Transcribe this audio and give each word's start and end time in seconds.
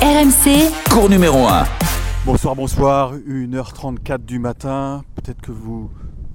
RMC, 0.00 0.70
Cours 0.90 1.08
numéro 1.10 1.38
1. 1.46 1.64
Bonsoir, 2.24 2.54
bonsoir, 2.54 3.14
1h34 3.16 4.24
du 4.24 4.38
matin. 4.38 5.02
Peut-être 5.16 5.40
que 5.40 5.50
vous 5.52 5.90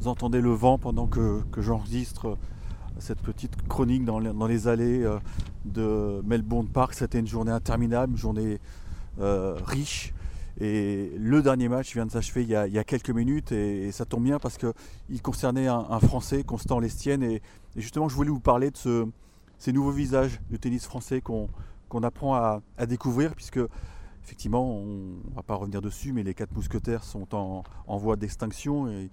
entendez 0.06 0.42
le 0.42 0.52
vent 0.52 0.78
pendant 0.78 1.08
que, 1.08 1.42
que 1.52 1.62
j'enregistre 1.62 2.38
cette 3.00 3.20
petite 3.22 3.54
chronique 3.70 4.04
dans 4.06 4.20
les, 4.20 4.32
dans 4.34 4.48
les 4.48 4.68
allées 4.68 5.04
euh, 5.04 5.18
de 5.66 6.22
Melbourne 6.26 6.68
Park. 6.68 6.94
C'était 6.94 7.20
une 7.20 7.28
journée 7.28 7.52
interminable, 7.52 8.14
une 8.14 8.18
journée 8.20 8.60
euh, 9.22 9.56
riche. 9.66 10.14
Et 10.60 11.12
le 11.18 11.42
dernier 11.42 11.70
match 11.70 11.94
vient 11.94 12.06
de 12.06 12.12
s'achever 12.12 12.44
il, 12.44 12.50
y 12.50 12.56
a- 12.56 12.68
il 12.68 12.74
y 12.74 12.80
a 12.80 12.84
quelques 12.84 13.10
minutes 13.10 13.52
et, 13.54 13.88
et 13.88 13.92
ça 13.92 14.06
tombe 14.06 14.24
bien 14.24 14.40
parce 14.40 14.58
qu'il 14.58 15.22
concernait 15.22 15.68
un, 15.68 15.86
un 15.90 16.00
Français, 16.00 16.44
Constant 16.44 16.80
Lestienne. 16.80 17.24
Et, 17.24 17.36
et 17.36 17.82
justement, 17.82 18.10
je 18.10 18.16
voulais 18.16 18.30
vous 18.30 18.40
parler 18.42 18.72
de 18.72 18.78
ce- 18.78 19.08
ces 19.58 19.72
nouveaux 19.72 19.92
visages 19.92 20.42
du 20.52 20.60
tennis 20.60 20.86
français 20.86 21.22
qu'on 21.22 21.48
qu'on 21.94 22.04
apprend 22.04 22.34
à, 22.34 22.62
découvrir 22.88 23.36
puisque 23.36 23.60
effectivement, 24.24 24.68
on 24.68 25.36
va 25.36 25.44
pas 25.44 25.54
revenir 25.54 25.80
dessus, 25.80 26.12
mais 26.12 26.24
les 26.24 26.34
quatre 26.34 26.52
mousquetaires 26.54 27.04
sont 27.04 27.36
en, 27.36 27.98
voie 27.98 28.16
d'extinction. 28.16 28.90
Et 28.90 29.12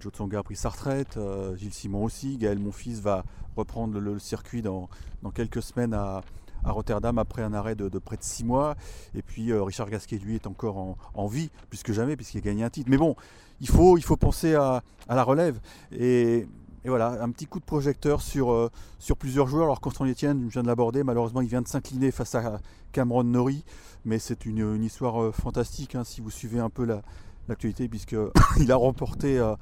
Joe 0.00 0.12
Tsonga 0.12 0.40
a 0.40 0.42
pris 0.42 0.56
sa 0.56 0.70
retraite, 0.70 1.16
euh, 1.16 1.54
Gilles 1.54 1.72
Simon 1.72 2.04
aussi. 2.04 2.36
Gaël 2.36 2.58
Monfils 2.58 3.00
va 3.00 3.24
reprendre 3.56 4.00
le, 4.00 4.18
circuit 4.18 4.62
dans, 4.62 4.88
quelques 5.32 5.62
semaines 5.62 5.94
à, 5.94 6.22
Rotterdam 6.64 7.18
après 7.18 7.42
un 7.42 7.54
arrêt 7.54 7.76
de, 7.76 7.98
près 7.98 8.16
de 8.16 8.24
six 8.24 8.42
mois. 8.42 8.74
Et 9.14 9.22
puis 9.22 9.52
euh, 9.52 9.62
Richard 9.62 9.88
Gasquet, 9.88 10.18
lui, 10.18 10.34
est 10.34 10.48
encore 10.48 10.76
en, 10.76 10.96
en 11.14 11.28
vie, 11.28 11.50
plus 11.70 11.84
que 11.84 11.92
jamais, 11.92 12.16
puisqu'il 12.16 12.38
a 12.38 12.40
gagné 12.40 12.64
un 12.64 12.70
titre. 12.70 12.90
Mais 12.90 12.96
bon, 12.96 13.14
il 13.60 13.68
faut, 13.68 13.96
il 13.96 14.02
faut 14.02 14.16
penser 14.16 14.56
à, 14.56 14.82
à 15.08 15.14
la 15.14 15.22
relève. 15.22 15.60
Et, 15.92 16.48
et 16.84 16.88
voilà, 16.88 17.22
un 17.22 17.30
petit 17.30 17.46
coup 17.46 17.58
de 17.60 17.64
projecteur 17.64 18.22
sur, 18.22 18.52
euh, 18.52 18.70
sur 18.98 19.16
plusieurs 19.16 19.46
joueurs. 19.48 19.64
Alors 19.64 19.80
Constant 19.80 20.06
Etienne, 20.06 20.44
je 20.48 20.52
viens 20.52 20.62
de 20.62 20.68
l'aborder, 20.68 21.02
malheureusement 21.02 21.40
il 21.40 21.48
vient 21.48 21.62
de 21.62 21.68
s'incliner 21.68 22.10
face 22.10 22.34
à 22.34 22.60
Cameron 22.92 23.24
Norrie, 23.24 23.64
mais 24.04 24.18
c'est 24.18 24.46
une, 24.46 24.82
histoire 24.82 25.22
euh, 25.22 25.32
fantastique 25.32 25.94
hein, 25.94 26.04
si 26.04 26.20
vous 26.20 26.30
suivez 26.30 26.60
un 26.60 26.70
peu 26.70 26.84
la- 26.84 27.02
l'actualité, 27.48 27.88
puisqu'il 27.88 28.70
a 28.72 28.76
remporté 28.76 29.38
euh, 29.38 29.54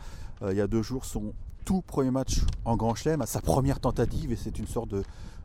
il 0.51 0.57
y 0.57 0.61
a 0.61 0.67
deux 0.67 0.83
jours 0.83 1.05
son 1.05 1.33
tout 1.65 1.83
premier 1.83 2.11
match 2.11 2.43
en 2.65 2.77
Grand 2.77 2.95
Chelem, 2.95 3.23
à 3.23 3.27
sa 3.27 3.41
première 3.41 3.81
tentative, 3.81 4.31
et 4.33 4.37
c'est 4.37 4.59
une 4.59 4.69
sorte 4.69 4.89
de, 4.89 5.03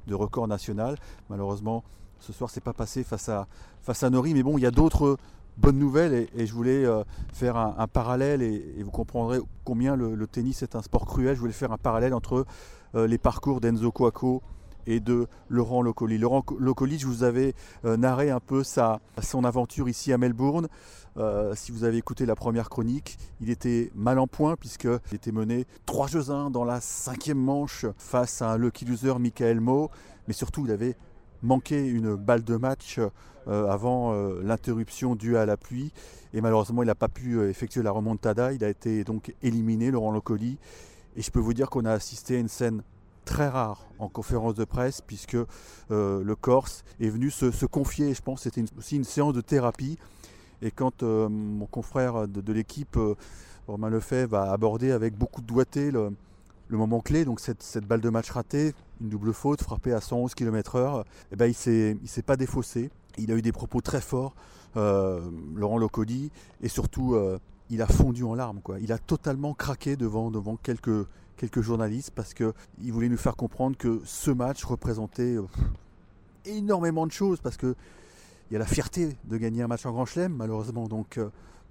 de 0.07 0.13
record 0.13 0.47
national. 0.47 0.97
Malheureusement, 1.29 1.83
ce 2.19 2.31
soir, 2.31 2.49
c'est 2.49 2.61
pas 2.61 2.73
passé 2.73 3.03
face 3.03 3.27
à, 3.27 3.47
face 3.81 4.03
à 4.03 4.09
Norrie, 4.09 4.33
mais 4.33 4.43
bon, 4.43 4.57
il 4.57 4.61
y 4.61 4.67
a 4.67 4.71
d'autres 4.71 5.17
bonnes 5.61 5.77
nouvelles, 5.77 6.27
et, 6.35 6.45
je 6.45 6.53
voulais 6.53 6.83
euh, 6.85 7.03
faire 7.33 7.55
un, 7.55 7.87
parallèle, 7.87 8.41
et, 8.41 8.83
vous 8.83 8.91
comprendrez 8.91 9.39
combien 9.63 9.95
le, 9.95 10.27
tennis 10.27 10.63
est 10.63 10.75
un 10.75 10.81
sport 10.81 11.05
cruel. 11.05 11.35
Je 11.35 11.39
voulais 11.39 11.53
faire 11.53 11.71
un 11.71 11.77
parallèle 11.77 12.13
entre 12.13 12.45
euh, 12.95 13.07
les 13.07 13.17
parcours 13.17 13.61
d'Enzo 13.61 13.91
Coaco 13.91 14.41
et 14.87 14.99
de 14.99 15.27
Laurent 15.47 15.83
Locoli. 15.83 16.17
Laurent 16.17 16.41
Co- 16.41 16.57
Locoli, 16.57 16.97
je 16.97 17.05
vous 17.05 17.23
avais 17.23 17.53
euh, 17.85 17.95
narré 17.95 18.31
un 18.31 18.39
peu 18.39 18.63
sa, 18.63 18.99
son 19.21 19.43
aventure 19.43 19.87
ici 19.87 20.11
à 20.11 20.17
Melbourne. 20.17 20.67
Si 21.55 21.73
vous 21.73 21.83
avez 21.83 21.97
écouté 21.97 22.25
la 22.25 22.37
première 22.37 22.69
chronique, 22.69 23.17
il 23.41 23.49
était 23.49 23.91
mal 23.95 24.17
en 24.17 24.27
point 24.27 24.55
puisqu'il 24.55 25.13
était 25.13 25.33
mené 25.33 25.65
3 25.85 26.07
jeux 26.07 26.29
1 26.29 26.51
dans 26.51 26.63
la 26.63 26.79
cinquième 26.79 27.37
manche 27.37 27.85
face 27.97 28.41
à 28.41 28.51
un 28.53 28.57
lucky 28.57 28.85
loser 28.85 29.19
Michael 29.19 29.59
Mo, 29.59 29.91
mais 30.29 30.33
surtout 30.33 30.65
il 30.65 30.71
avait 30.71 30.95
manqué 31.43 31.85
une 31.85 32.15
balle 32.15 32.43
de 32.43 32.55
match 32.55 32.99
euh, 33.47 33.67
avant 33.67 34.13
euh, 34.13 34.41
l'interruption 34.43 35.15
due 35.15 35.37
à 35.37 35.45
la 35.45 35.57
pluie. 35.57 35.91
Et 36.33 36.41
malheureusement 36.41 36.83
il 36.83 36.87
n'a 36.87 36.95
pas 36.95 37.07
pu 37.07 37.37
euh, 37.37 37.49
effectuer 37.49 37.81
la 37.81 37.91
remontada, 37.91 38.53
il 38.53 38.63
a 38.63 38.69
été 38.69 39.03
donc 39.03 39.33
éliminé 39.41 39.91
Laurent 39.91 40.11
Locoli. 40.11 40.57
Et 41.15 41.21
je 41.21 41.31
peux 41.31 41.39
vous 41.39 41.53
dire 41.53 41.69
qu'on 41.69 41.85
a 41.85 41.91
assisté 41.91 42.35
à 42.35 42.39
une 42.39 42.47
scène 42.47 42.83
très 43.25 43.47
rare 43.47 43.85
en 43.99 44.07
conférence 44.07 44.55
de 44.55 44.63
presse 44.63 45.01
puisque 45.01 45.37
le 45.89 46.35
Corse 46.39 46.83
est 47.01 47.09
venu 47.09 47.29
se, 47.29 47.65
confier, 47.65 48.13
je 48.13 48.21
pense. 48.21 48.43
Que 48.43 48.49
c'était 48.49 48.63
aussi 48.77 48.95
une 48.95 49.03
séance 49.03 49.33
de 49.33 49.41
thérapie. 49.41 49.97
Et 50.61 50.71
quand 50.71 51.03
mon 51.03 51.65
confrère 51.65 52.27
de, 52.27 52.39
de 52.39 52.53
l'équipe, 52.53 52.95
euh, 52.97 53.15
Romain 53.67 53.89
Lefebvre, 53.89 54.35
a 54.35 54.51
abordé 54.51 54.91
avec 54.91 55.17
beaucoup 55.17 55.41
de 55.41 55.47
doigté 55.47 55.91
le, 55.91 56.11
le 56.71 56.77
moment 56.77 57.01
clé, 57.01 57.25
donc 57.25 57.41
cette, 57.41 57.61
cette 57.61 57.85
balle 57.85 57.99
de 57.99 58.09
match 58.09 58.31
ratée, 58.31 58.73
une 59.01 59.09
double 59.09 59.33
faute 59.33 59.61
frappée 59.61 59.91
à 59.91 59.99
111 59.99 60.33
km/h, 60.33 61.03
eh 61.31 61.35
ben, 61.35 61.45
il 61.45 61.99
ne 62.01 62.07
s'est 62.07 62.21
pas 62.21 62.37
défaussé. 62.37 62.89
Il 63.17 63.29
a 63.31 63.35
eu 63.35 63.41
des 63.41 63.51
propos 63.51 63.81
très 63.81 63.99
forts, 63.99 64.33
euh, 64.77 65.19
Laurent 65.53 65.77
Locoli, 65.77 66.31
et 66.61 66.69
surtout, 66.69 67.15
euh, 67.15 67.39
il 67.69 67.81
a 67.81 67.87
fondu 67.87 68.23
en 68.23 68.35
larmes. 68.35 68.61
Quoi. 68.61 68.79
Il 68.79 68.93
a 68.93 68.97
totalement 68.97 69.53
craqué 69.53 69.97
devant, 69.97 70.31
devant 70.31 70.55
quelques, 70.55 71.05
quelques 71.35 71.61
journalistes 71.61 72.11
parce 72.15 72.33
qu'il 72.33 72.53
voulait 72.93 73.09
nous 73.09 73.17
faire 73.17 73.35
comprendre 73.35 73.75
que 73.75 74.01
ce 74.05 74.31
match 74.31 74.63
représentait 74.63 75.35
euh, 75.35 75.43
énormément 76.45 77.05
de 77.05 77.11
choses 77.11 77.41
parce 77.41 77.57
que 77.57 77.75
il 78.49 78.53
y 78.53 78.55
a 78.57 78.59
la 78.59 78.65
fierté 78.65 79.17
de 79.25 79.37
gagner 79.37 79.61
un 79.61 79.67
match 79.67 79.85
en 79.85 79.91
Grand 79.91 80.05
Chelem, 80.05 80.33
malheureusement, 80.33 80.89
donc 80.89 81.17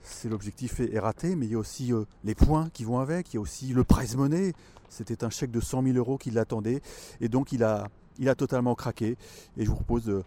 c'est 0.03 0.29
l'objectif 0.29 0.81
est, 0.81 0.99
raté, 0.99 1.37
mais 1.37 1.47
il 1.47 1.53
y 1.53 1.55
a 1.55 1.59
aussi 1.59 1.93
euh, 1.93 2.05
les 2.25 2.35
points 2.35 2.69
qui 2.73 2.85
vont 2.85 2.99
avec, 2.99 3.33
il 3.33 3.37
y 3.37 3.39
a 3.39 3.41
aussi 3.41 3.69
le 3.69 3.85
prize 3.85 4.17
money, 4.17 4.53
c'était 4.89 5.25
un 5.25 5.31
chèque 5.31 5.51
de 5.51 5.61
100 5.61 5.83
000 5.85 5.97
euros 5.97 6.19
qui 6.19 6.31
l'attendait, 6.31 6.81
et 7.21 7.29
donc 7.29 7.53
il 7.53 7.63
a, 7.65 7.89
totalement 8.37 8.75
craqué, 8.75 9.17
et 9.57 9.65
je 9.65 9.71
vous 9.71 9.77
propose 9.77 10.23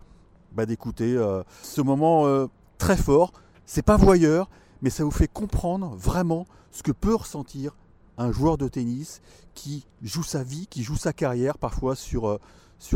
bah, 0.51 0.65
d'écouter 0.65 1.15
euh, 1.15 1.43
ce 1.61 1.81
moment 1.81 2.25
euh, 2.25 2.47
très 2.77 2.97
fort, 2.97 3.33
c'est 3.65 3.81
pas 3.81 3.97
voyeur, 3.97 4.49
mais 4.81 4.89
ça 4.89 5.03
vous 5.03 5.11
fait 5.11 5.27
comprendre 5.27 5.95
vraiment 5.95 6.45
ce 6.71 6.83
que 6.83 6.91
peut 6.91 7.15
ressentir 7.15 7.75
un 8.17 8.31
joueur 8.31 8.57
de 8.57 8.67
tennis 8.67 9.21
qui 9.55 9.85
joue 10.01 10.23
sa 10.23 10.43
vie, 10.43 10.67
qui 10.67 10.83
joue 10.83 10.95
sa 10.95 11.13
carrière 11.13 11.57
parfois 11.57 11.95
sur, 11.95 12.39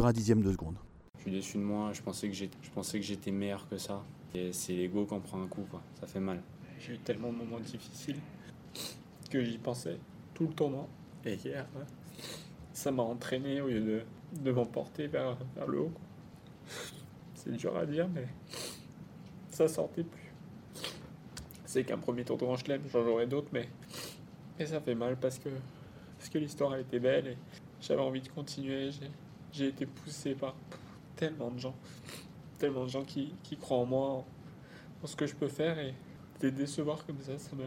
un 0.04 0.14
dixième 0.14 0.42
de 0.42 0.52
seconde. 0.52 0.76
Je 1.16 1.22
suis 1.22 1.32
déçu 1.32 1.58
de 1.58 1.64
moi, 1.64 1.92
je 1.94 2.02
pensais 2.02 2.30
que 2.30 3.04
j'étais, 3.04 3.32
meilleur 3.32 3.68
que 3.68 3.78
ça. 3.78 4.04
C'est 4.52 4.74
l'ego 4.74 5.06
qui 5.06 5.14
en 5.16 5.20
prend 5.20 5.42
un 5.42 5.48
coup, 5.48 5.66
ça 6.00 6.06
fait 6.06 6.20
mal. 6.20 6.42
J'ai 6.80 6.94
eu 6.94 7.00
tellement 7.00 7.32
de 7.32 7.38
moments 7.38 7.60
difficiles 7.60 8.20
que 9.30 9.44
j'y 9.44 9.58
pensais 9.58 9.98
tout 10.34 10.48
le 10.48 10.54
tournoi. 10.54 10.88
Et 11.26 11.36
hier, 11.36 11.66
ouais, 11.76 11.86
ça 12.74 12.92
m'a 12.92 13.04
entraîné 13.04 13.62
au 13.62 13.68
lieu 13.68 13.82
de, 13.82 14.02
de 14.42 14.52
m'emporter 14.52 15.08
vers, 15.08 15.38
vers 15.56 15.68
le 15.68 15.82
haut. 15.82 15.92
C'est 17.34 17.52
dur 17.52 17.76
à 17.76 17.86
dire, 17.86 18.08
mais 18.08 18.28
ça 19.50 19.68
sortait 19.68 20.04
plus. 20.04 20.32
C'est 21.66 21.84
qu'un 21.84 21.98
premier 21.98 22.24
tour 22.24 22.38
de 22.38 22.46
Grand 22.46 22.56
j'en 22.56 23.08
aurais 23.08 23.28
d'autres, 23.28 23.50
mais, 23.52 23.68
mais 24.58 24.66
ça 24.66 24.80
fait 24.80 24.96
mal 24.96 25.18
parce 25.18 25.40
que, 25.40 25.50
parce 26.18 26.30
que 26.30 26.38
l'histoire 26.38 26.74
a 26.74 26.80
été 26.80 27.00
belle 27.00 27.28
et 27.28 27.38
j'avais 27.82 28.02
envie 28.02 28.22
de 28.22 28.30
continuer. 28.30 28.92
J'ai, 28.92 29.12
j'ai 29.52 29.68
été 29.68 29.86
poussé 29.86 30.36
par 30.36 30.56
tellement 31.16 31.52
de 31.52 31.60
gens, 31.60 31.76
tellement 32.60 32.84
de 32.84 32.90
gens 32.90 33.04
qui, 33.04 33.34
qui 33.44 33.58
croient 33.58 33.80
en 33.80 33.86
moi, 33.86 34.10
en, 34.10 34.26
en 35.04 35.08
ce 35.08 35.16
que 35.16 35.26
je 35.26 35.36
peux 35.36 35.48
faire 35.48 35.80
et 35.80 35.94
les 36.42 36.52
décevoir 36.52 37.06
comme 37.06 37.20
ça, 37.20 37.38
ça 37.38 37.56
met. 37.56 37.64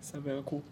Ça 0.00 0.18
met 0.20 0.32
un 0.32 0.42
coup. 0.42 0.62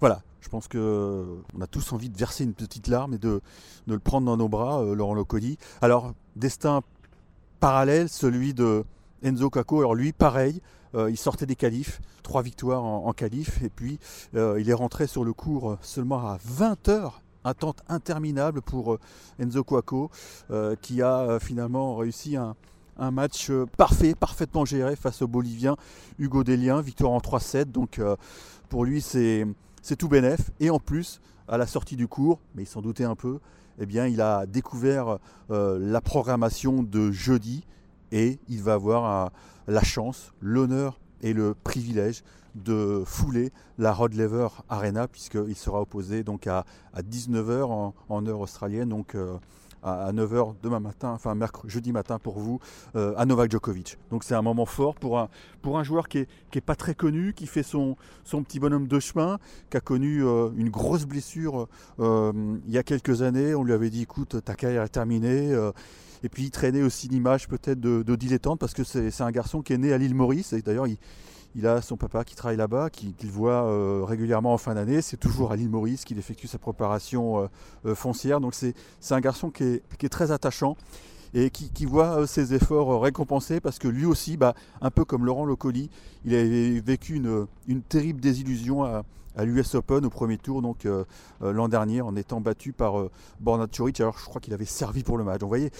Voilà, 0.00 0.22
je 0.40 0.48
pense 0.48 0.66
que 0.68 1.38
on 1.54 1.60
a 1.60 1.66
tous 1.66 1.92
envie 1.92 2.10
de 2.10 2.16
verser 2.16 2.44
une 2.44 2.54
petite 2.54 2.88
larme 2.88 3.14
et 3.14 3.18
de, 3.18 3.40
le 3.86 3.98
prendre 3.98 4.26
dans 4.26 4.36
nos 4.36 4.48
bras, 4.48 4.82
euh, 4.82 4.94
Laurent 4.94 5.14
Locoli. 5.14 5.58
Alors, 5.80 6.14
destin 6.36 6.82
parallèle, 7.60 8.08
celui 8.08 8.54
de 8.54 8.84
Enzo. 9.22 9.50
Alors 9.70 9.94
lui, 9.94 10.12
pareil, 10.12 10.60
euh, 10.94 11.10
il 11.10 11.16
sortait 11.16 11.46
des 11.46 11.56
qualifs, 11.56 12.00
trois 12.22 12.42
victoires 12.42 12.84
en, 12.84 13.06
en 13.06 13.12
et 13.12 13.70
puis 13.74 13.98
euh, 14.34 14.60
il 14.60 14.68
est 14.68 14.74
rentré 14.74 15.06
sur 15.06 15.24
le 15.24 15.32
cours 15.32 15.72
euh, 15.72 15.78
seulement 15.82 16.26
à 16.26 16.38
20 16.44 16.88
heures. 16.88 17.24
Temps 17.52 17.76
interminable 17.88 18.62
pour 18.62 18.94
euh, 18.94 19.00
Enzo 19.38 19.64
Cuoco, 19.64 20.10
euh, 20.50 20.76
qui 20.80 21.02
a 21.02 21.20
euh, 21.20 21.38
finalement 21.38 21.94
réussi 21.94 22.36
un, 22.36 22.56
un 22.98 23.10
match 23.10 23.50
euh, 23.50 23.66
parfait, 23.76 24.14
parfaitement 24.14 24.64
géré 24.64 24.96
face 24.96 25.22
au 25.22 25.28
Bolivien 25.28 25.76
Hugo 26.18 26.44
Delien, 26.44 26.80
victoire 26.80 27.12
en 27.12 27.18
3-7. 27.18 27.66
Donc 27.66 27.98
euh, 27.98 28.16
pour 28.68 28.84
lui, 28.84 29.00
c'est 29.00 29.46
tout 29.98 30.08
bénef. 30.08 30.50
Et 30.60 30.70
en 30.70 30.78
plus, 30.78 31.20
à 31.48 31.58
la 31.58 31.66
sortie 31.66 31.96
du 31.96 32.08
cours, 32.08 32.40
mais 32.54 32.62
il 32.62 32.66
s'en 32.66 32.82
doutait 32.82 33.04
un 33.04 33.16
peu, 33.16 33.38
eh 33.78 33.86
bien, 33.86 34.06
il 34.06 34.20
a 34.20 34.46
découvert 34.46 35.18
euh, 35.50 35.78
la 35.80 36.00
programmation 36.00 36.82
de 36.82 37.10
jeudi 37.10 37.64
et 38.12 38.38
il 38.48 38.62
va 38.62 38.74
avoir 38.74 39.32
la 39.66 39.82
chance, 39.82 40.32
l'honneur 40.40 41.00
et 41.22 41.32
le 41.32 41.54
privilège 41.54 42.22
de 42.54 43.02
fouler 43.04 43.50
la 43.78 43.92
Rod 43.92 44.14
Laver 44.14 44.46
Arena 44.68 45.08
puisqu'il 45.08 45.56
sera 45.56 45.80
opposé 45.80 46.22
donc 46.22 46.46
à, 46.46 46.64
à 46.92 47.02
19h 47.02 47.92
en, 48.08 48.26
heure 48.28 48.38
australienne, 48.38 48.90
donc 48.90 49.16
à, 49.84 50.12
9h 50.12 50.54
demain 50.62 50.80
matin, 50.80 51.10
enfin 51.10 51.34
mercredi, 51.34 51.72
jeudi 51.72 51.92
matin 51.92 52.18
pour 52.18 52.38
vous, 52.38 52.58
euh, 52.96 53.14
à 53.16 53.26
Novak 53.26 53.50
Djokovic. 53.50 53.98
Donc 54.10 54.24
c'est 54.24 54.34
un 54.34 54.42
moment 54.42 54.66
fort 54.66 54.94
pour 54.94 55.18
un, 55.18 55.84
joueur 55.84 56.08
qui 56.08 56.18
est, 56.18 56.28
qui 56.50 56.58
est 56.58 56.62
pas 56.62 56.74
très 56.74 56.94
connu, 56.94 57.34
qui 57.34 57.46
fait 57.46 57.62
son, 57.62 57.96
petit 58.24 58.58
bonhomme 58.58 58.88
de 58.88 58.98
chemin, 58.98 59.38
qui 59.70 59.76
a 59.76 59.80
connu 59.80 60.24
euh, 60.24 60.50
une 60.56 60.70
grosse 60.70 61.04
blessure 61.04 61.68
euh, 62.00 62.32
il 62.66 62.72
y 62.72 62.78
a 62.78 62.82
quelques 62.82 63.22
années. 63.22 63.54
On 63.54 63.62
lui 63.62 63.72
avait 63.72 63.90
dit 63.90 64.02
écoute, 64.02 64.42
ta 64.44 64.54
carrière 64.54 64.82
est 64.82 64.88
terminée. 64.88 65.52
et 66.22 66.28
puis 66.28 66.44
il 66.44 66.50
traînait 66.50 66.82
aussi 66.82 67.08
l'image 67.08 67.48
peut-être 67.48 67.80
de, 67.80 68.02
de 68.02 68.16
dilettante 68.16 68.58
parce 68.58 68.72
que 68.72 68.84
c'est 68.84 69.20
un 69.20 69.30
garçon 69.30 69.62
qui 69.62 69.74
est 69.74 69.78
né 69.78 69.92
à 69.92 69.98
l'île 69.98 70.14
Maurice. 70.14 70.52
Et 70.52 70.62
d'ailleurs, 70.62 70.86
il, 70.86 70.98
il 71.54 71.66
a 71.66 71.80
son 71.82 71.96
papa 71.96 72.24
qui 72.24 72.34
travaille 72.34 72.56
là-bas, 72.56 72.90
qui- 72.90 73.12
qu'il 73.14 73.30
voit 73.30 73.64
euh, 73.64 74.02
régulièrement 74.04 74.54
en 74.54 74.58
fin 74.58 74.74
d'année. 74.74 75.02
C'est 75.02 75.16
toujours 75.16 75.52
à 75.52 75.56
l'île 75.56 75.70
Maurice 75.70 76.04
qu'il 76.04 76.18
effectue 76.18 76.46
sa 76.48 76.58
préparation 76.58 77.42
euh, 77.42 77.46
euh, 77.86 77.94
foncière. 77.94 78.40
Donc 78.40 78.54
c'est 78.54 78.74
un 79.10 79.20
garçon 79.20 79.50
qui 79.50 79.64
est, 79.64 80.08
très 80.08 80.30
attachant. 80.32 80.76
et 81.36 81.50
qui, 81.50 81.84
voit 81.84 82.26
ses 82.28 82.54
efforts 82.54 83.02
récompensés 83.02 83.60
parce 83.60 83.80
que 83.80 83.88
lui 83.88 84.04
aussi, 84.04 84.36
bah, 84.36 84.54
un 84.80 84.90
peu 84.90 85.04
comme 85.04 85.24
Laurent 85.24 85.44
Locoli, 85.44 85.90
il 86.24 86.34
avait 86.34 86.80
vécu 86.80 87.16
une, 87.16 87.82
terrible 87.82 88.20
désillusion 88.20 88.84
à, 88.84 89.04
l'US 89.44 89.74
Open 89.74 90.06
au 90.06 90.10
premier 90.10 90.38
tour 90.38 90.62
donc 90.62 90.86
l'an 91.40 91.68
dernier 91.68 92.02
en 92.02 92.14
étant 92.14 92.40
battu 92.40 92.72
par 92.72 93.00
euh, 93.00 93.10
Borna. 93.40 93.66
Alors 93.98 94.18
je 94.18 94.24
crois 94.24 94.40
qu'il 94.40 94.54
avait 94.54 94.64
servi 94.64 95.02
pour 95.02 95.18
le 95.18 95.24
match. 95.24 95.40
Donc, 95.40 95.48
vous 95.48 95.56
voyez, 95.56 95.70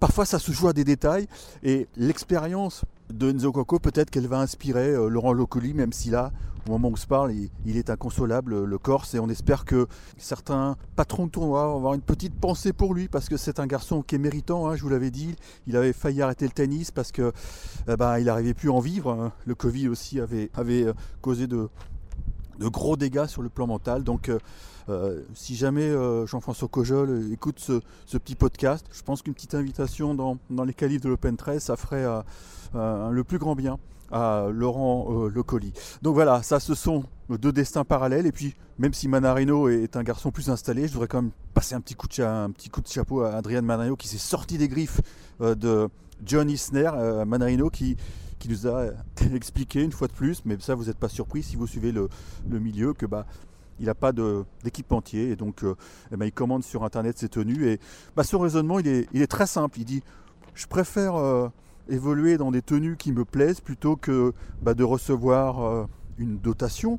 parfois 0.00 0.24
ça 0.24 0.38
se 0.38 0.50
joue 0.52 0.68
à 0.68 0.72
des 0.72 0.84
détails 0.84 1.28
et 1.62 1.86
l'expérience 1.96 2.84
de 3.10 3.30
Enzo 3.30 3.52
Coco, 3.52 3.78
peut-être 3.78 4.10
qu'elle 4.10 4.26
va 4.26 4.40
inspirer 4.40 4.90
euh, 4.90 5.08
Laurent 5.08 5.32
Locoli, 5.32 5.74
même 5.74 5.92
si 5.92 6.10
là, 6.10 6.32
au 6.66 6.72
moment 6.72 6.88
où 6.88 6.92
on 6.92 6.96
se 6.96 7.06
parle, 7.06 7.32
il, 7.32 7.76
est 7.76 7.90
inconsolable, 7.90 8.64
le 8.64 8.78
Corse, 8.78 9.14
et 9.14 9.18
on 9.18 9.28
espère 9.28 9.64
que 9.64 9.86
certains 10.16 10.76
patrons 10.96 11.26
de 11.26 11.30
tournoi 11.30 11.66
vont 11.66 11.76
avoir 11.76 11.94
une 11.94 12.00
petite 12.00 12.34
pensée 12.34 12.72
pour 12.72 12.94
lui, 12.94 13.08
parce 13.08 13.28
que 13.28 13.36
c'est 13.36 13.58
un 13.60 13.66
garçon 13.66 14.02
qui 14.02 14.14
est 14.14 14.18
méritant, 14.18 14.68
hein, 14.68 14.76
je 14.76 14.82
vous 14.82 14.88
l'avais 14.88 15.10
dit, 15.10 15.34
il 15.66 15.76
avait 15.76 15.92
failli 15.92 16.22
arrêter 16.22 16.44
le 16.44 16.52
tennis 16.52 16.90
parce 16.90 17.10
que 17.10 17.32
eh 17.88 17.96
ben, 17.96 18.18
il 18.18 18.26
n'arrivait 18.26 18.54
plus 18.54 18.70
à 18.70 18.72
en 18.72 18.80
vivre, 18.80 19.10
hein. 19.10 19.32
le 19.46 19.54
Covid 19.54 19.88
aussi 19.88 20.20
avait, 20.20 20.50
avait 20.54 20.84
euh, 20.84 20.92
causé 21.20 21.46
de, 21.46 21.68
de 22.58 22.68
gros 22.68 22.96
dégâts 22.96 23.26
sur 23.26 23.42
le 23.42 23.48
plan 23.48 23.66
mental. 23.66 24.04
Donc, 24.04 24.28
euh, 24.28 24.38
euh, 24.88 25.22
si 25.34 25.54
jamais 25.54 25.82
euh, 25.82 26.26
Jean-François 26.26 26.68
Cojol 26.68 27.32
écoute 27.32 27.58
ce, 27.60 28.16
petit 28.18 28.34
podcast, 28.34 28.86
je 28.92 29.02
pense 29.02 29.22
qu'une 29.22 29.34
petite 29.34 29.54
invitation 29.54 30.14
dans, 30.14 30.38
les 30.64 30.74
qualifs 30.74 31.00
de 31.00 31.08
l'Open 31.08 31.36
13, 31.36 31.62
ça 31.62 31.76
ferait 31.76 32.06
le 32.74 33.24
plus 33.24 33.38
grand 33.38 33.54
bien 33.54 33.78
à 34.10 34.48
Laurent 34.52 35.26
Le 35.26 35.42
Colis. 35.42 35.72
Donc 36.02 36.14
voilà, 36.14 36.42
ça 36.42 36.60
ce 36.60 36.74
sont 36.74 37.04
deux 37.30 37.52
destins 37.52 37.84
parallèles. 37.84 38.26
Et 38.26 38.32
puis, 38.32 38.54
même 38.78 38.92
si 38.92 39.08
Manarino 39.08 39.68
est 39.68 39.96
un 39.96 40.02
garçon 40.02 40.30
plus 40.30 40.50
installé, 40.50 40.86
je 40.86 40.92
voudrais 40.92 41.08
quand 41.08 41.22
même 41.22 41.30
passer 41.54 41.74
un 41.74 41.80
petit 41.80 41.94
coup 41.94 42.08
de, 42.08 42.22
un 42.22 42.50
petit 42.50 42.68
coup 42.68 42.82
de 42.82 42.88
chapeau 42.88 43.22
à 43.22 43.34
Adrien 43.34 43.62
Manarino 43.62 43.96
qui 43.96 44.08
s'est 44.08 44.18
sorti 44.18 44.58
des 44.58 44.68
griffes 44.68 45.00
de 45.40 45.88
John 46.24 46.50
Isner, 46.50 46.90
Manarino 47.26 47.70
qui 47.70 47.96
qui 48.42 48.48
nous 48.48 48.66
a 48.66 48.86
expliqué 49.34 49.82
une 49.82 49.92
fois 49.92 50.08
de 50.08 50.12
plus, 50.12 50.42
mais 50.44 50.56
ça 50.58 50.74
vous 50.74 50.86
n'êtes 50.86 50.98
pas 50.98 51.08
surpris 51.08 51.44
si 51.44 51.54
vous 51.54 51.68
suivez 51.68 51.92
le, 51.92 52.08
milieu, 52.48 52.92
que 52.92 53.06
bah 53.06 53.24
il 53.78 53.86
n'a 53.86 53.94
pas 53.94 54.12
d'équipementier. 54.64 55.30
Et 55.30 55.36
donc 55.36 55.64
ben, 56.10 56.26
il 56.26 56.32
commande 56.32 56.64
sur 56.64 56.82
internet 56.82 57.18
ses 57.18 57.28
tenues. 57.28 57.68
Et 57.68 57.78
bah, 58.16 58.24
son 58.24 58.40
raisonnement 58.40 58.80
il 58.80 58.88
est, 58.88 59.08
il 59.12 59.22
est, 59.22 59.28
très 59.28 59.46
simple. 59.46 59.78
Il 59.78 59.84
dit 59.84 60.02
je 60.54 60.66
préfère 60.66 61.14
euh, 61.14 61.48
évoluer 61.88 62.36
dans 62.36 62.50
des 62.50 62.62
tenues 62.62 62.96
qui 62.96 63.12
me 63.12 63.24
plaisent 63.24 63.60
plutôt 63.60 63.94
que 63.94 64.34
bah, 64.60 64.74
de 64.74 64.82
recevoir 64.82 65.60
euh, 65.62 65.86
une 66.18 66.38
dotation 66.38 66.98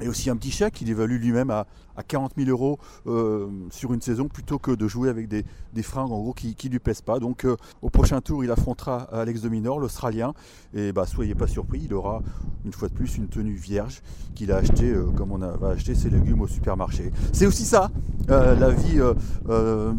et 0.00 0.08
aussi 0.08 0.30
un 0.30 0.36
petit 0.36 0.50
chèque 0.50 0.74
qu'il 0.74 0.90
évalue 0.90 1.20
lui-même 1.20 1.50
à, 1.50 1.66
à 1.96 2.02
40 2.02 2.32
000 2.36 2.50
euros 2.50 2.78
euh, 3.06 3.48
sur 3.70 3.92
une 3.92 4.00
saison 4.00 4.28
plutôt 4.28 4.58
que 4.58 4.72
de 4.72 4.88
jouer 4.88 5.08
avec 5.08 5.28
des, 5.28 5.44
fringues 5.82 6.12
en 6.12 6.20
gros 6.20 6.32
qui 6.32 6.56
ne 6.64 6.70
lui 6.70 6.78
pèsent 6.78 7.02
pas. 7.02 7.18
Donc 7.18 7.44
euh, 7.44 7.56
au 7.82 7.90
prochain 7.90 8.20
tour, 8.20 8.44
il 8.44 8.50
affrontera 8.50 9.02
Alex 9.12 9.42
Dominor, 9.42 9.78
l'Australien. 9.80 10.34
Et 10.74 10.92
bah, 10.92 11.06
soyez 11.06 11.34
pas 11.34 11.46
surpris, 11.46 11.82
il 11.84 11.94
aura 11.94 12.22
une 12.64 12.72
fois 12.72 12.88
de 12.88 12.94
plus 12.94 13.16
une 13.16 13.28
tenue 13.28 13.54
vierge 13.54 14.02
qu'il 14.34 14.50
a 14.50 14.56
acheté 14.56 14.90
euh, 14.90 15.10
comme 15.16 15.32
on 15.32 15.38
va 15.38 15.68
acheter 15.68 15.94
ses 15.94 16.10
légumes 16.10 16.40
au 16.40 16.48
supermarché. 16.48 17.12
C'est 17.32 17.46
aussi 17.46 17.64
ça, 17.64 17.90
la 18.28 18.70
vie 18.70 19.00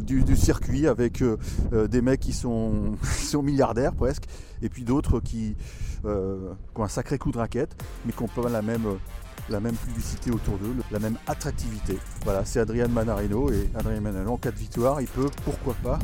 du, 0.03 0.35
circuit 0.35 0.87
avec 0.87 1.23
des 1.71 2.01
mecs 2.01 2.19
qui 2.19 2.33
sont, 2.33 2.95
sont 3.03 3.41
milliardaires 3.41 3.93
presque, 3.93 4.25
et 4.61 4.69
puis 4.69 4.83
d'autres 4.83 5.19
qui, 5.19 5.55
qui, 6.01 6.07
ont 6.07 6.83
un 6.83 6.87
sacré 6.87 7.17
coup 7.17 7.31
de 7.31 7.37
raquette, 7.37 7.75
mais 8.05 8.11
qui 8.11 8.23
n'ont 8.23 8.29
pas 8.29 8.49
la 8.49 8.61
même 8.61 8.85
la 9.49 9.59
même 9.59 9.75
publicité 9.75 10.31
autour 10.31 10.57
d'eux, 10.57 10.75
la 10.91 10.99
même 10.99 11.17
attractivité. 11.27 11.97
Voilà, 12.23 12.45
c'est 12.45 12.59
Adrien 12.59 12.87
Manarino 12.87 13.51
et 13.51 13.69
Adrien 13.75 14.01
Manarino 14.01 14.33
en 14.33 14.37
cas 14.37 14.51
de 14.51 14.57
victoire, 14.57 15.01
il 15.01 15.07
peut 15.07 15.29
pourquoi 15.43 15.75
pas 15.83 15.99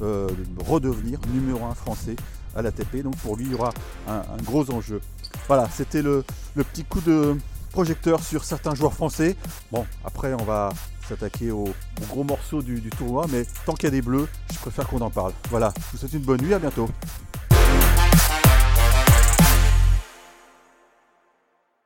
euh, 0.00 0.28
redevenir 0.64 1.18
numéro 1.32 1.64
1 1.64 1.74
français 1.74 2.16
à 2.54 2.62
l'ATP. 2.62 3.02
Donc 3.02 3.16
pour 3.16 3.36
lui, 3.36 3.46
il 3.46 3.52
y 3.52 3.54
aura 3.54 3.72
un, 4.06 4.22
gros 4.44 4.70
enjeu. 4.70 5.00
Voilà, 5.46 5.68
c'était 5.72 6.02
le, 6.02 6.24
petit 6.54 6.84
coup 6.84 7.00
de 7.00 7.36
projecteur 7.72 8.22
sur 8.22 8.44
certains 8.44 8.74
joueurs 8.74 8.94
français. 8.94 9.36
Bon, 9.72 9.84
après, 10.04 10.34
on 10.34 10.44
va 10.44 10.70
s'attaquer 11.08 11.50
aux, 11.50 11.72
gros 12.08 12.22
morceaux 12.22 12.62
du, 12.62 12.80
du 12.80 12.90
tournoi, 12.90 13.26
mais 13.30 13.44
tant 13.66 13.72
qu'il 13.72 13.84
y 13.84 13.86
a 13.88 13.90
des 13.90 14.02
bleus, 14.02 14.28
je 14.52 14.58
préfère 14.58 14.86
qu'on 14.86 15.00
en 15.00 15.10
parle. 15.10 15.32
Voilà, 15.50 15.72
je 15.76 15.92
vous 15.92 15.98
souhaite 15.98 16.12
une 16.12 16.20
bonne 16.20 16.42
nuit, 16.42 16.54
à 16.54 16.58
bientôt. 16.58 16.88